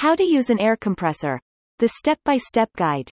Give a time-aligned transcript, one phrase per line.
[0.00, 1.38] How to use an air compressor.
[1.78, 3.10] The step-by-step guide.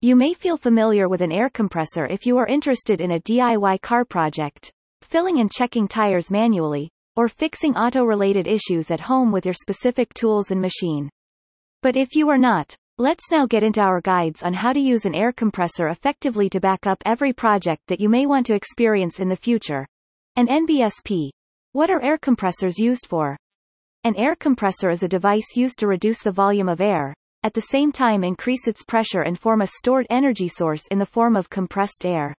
[0.00, 3.82] You may feel familiar with an air compressor if you are interested in a DIY
[3.82, 4.72] car project,
[5.02, 10.50] filling and checking tires manually, or fixing auto-related issues at home with your specific tools
[10.50, 11.10] and machine.
[11.82, 15.04] But if you are not, let's now get into our guides on how to use
[15.04, 19.20] an air compressor effectively to back up every project that you may want to experience
[19.20, 19.86] in the future.
[20.36, 21.28] An NBSP.
[21.72, 23.36] What are air compressors used for?
[24.02, 27.12] An air compressor is a device used to reduce the volume of air,
[27.42, 31.04] at the same time increase its pressure and form a stored energy source in the
[31.04, 32.34] form of compressed air.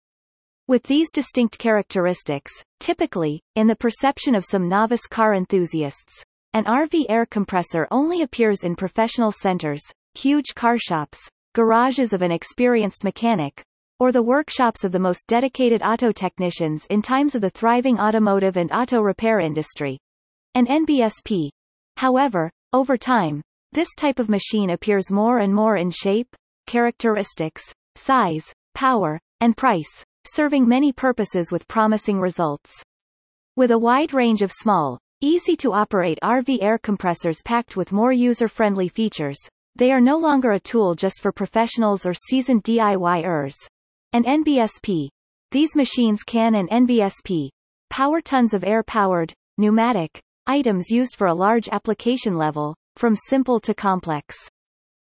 [0.68, 7.04] With these distinct characteristics, typically, in the perception of some novice car enthusiasts, an RV
[7.10, 9.82] air compressor only appears in professional centers,
[10.14, 11.20] huge car shops,
[11.52, 13.62] garages of an experienced mechanic,
[13.98, 18.56] or the workshops of the most dedicated auto technicians in times of the thriving automotive
[18.56, 19.98] and auto repair industry
[20.54, 21.50] an NBSP.
[21.96, 26.34] However, over time, this type of machine appears more and more in shape,
[26.66, 27.62] characteristics,
[27.94, 32.82] size, power, and price, serving many purposes with promising results.
[33.56, 39.38] With a wide range of small, easy-to-operate RV air compressors packed with more user-friendly features,
[39.76, 43.54] they are no longer a tool just for professionals or seasoned DIYers.
[44.12, 45.08] An NBSP.
[45.52, 47.50] These machines can and NBSP
[47.88, 53.72] power tons of air-powered, pneumatic, items used for a large application level, from simple to
[53.72, 54.36] complex.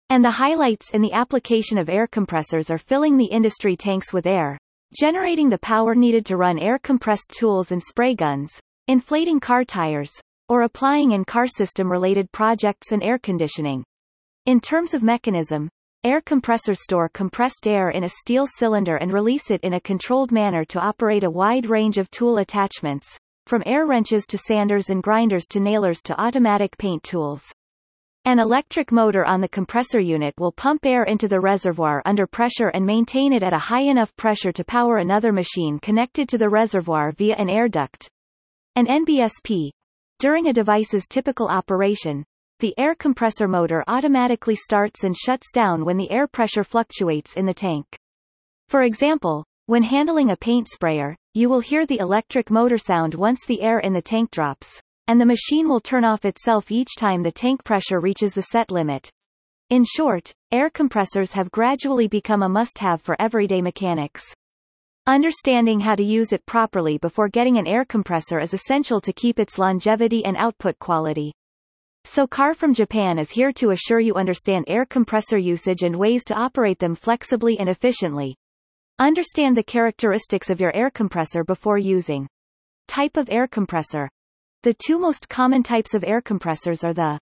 [0.10, 4.28] And the highlights in the application of air compressors are filling the industry tanks with
[4.28, 4.58] air,
[5.00, 10.12] generating the power needed to run air-compressed tools and spray guns, inflating car tires,
[10.50, 13.82] or applying in car system-related projects and air conditioning.
[14.46, 15.70] In terms of mechanism,
[16.04, 20.34] air compressors store compressed air in a steel cylinder and release it in a controlled
[20.34, 23.18] manner to operate a wide range of tool attachments,
[23.50, 27.52] from air wrenches to sanders and grinders to nailers to automatic paint tools.
[28.26, 32.68] An electric motor on the compressor unit will pump air into the reservoir under pressure
[32.68, 36.48] and maintain it at a high enough pressure to power another machine connected to the
[36.48, 38.08] reservoir via an air duct.
[38.76, 39.72] An NBSP.
[40.20, 42.24] During a device's typical operation,
[42.60, 47.48] the air compressor motor automatically starts and shuts down when the air pressure fluctuates in
[47.48, 47.98] the tank.
[48.68, 53.46] For example, when handling a paint sprayer, you will hear the electric motor sound once
[53.46, 57.22] the air in the tank drops, and the machine will turn off itself each time
[57.22, 59.12] the tank pressure reaches the set limit.
[59.70, 64.24] In short, air compressors have gradually become a must-have for everyday mechanics.
[65.06, 69.38] Understanding how to use it properly before getting an air compressor is essential to keep
[69.38, 71.32] its longevity and output quality.
[72.06, 76.26] So Car from Japan is here to assure you understand air compressor usage and ways
[76.26, 78.36] to operate them flexibly and efficiently.
[79.00, 82.28] Understand the characteristics of your air compressor before using.
[82.90, 84.10] Type of air compressor.
[84.64, 87.18] The two most common types of air compressors are the